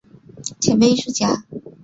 [0.59, 1.45] 前辈艺术家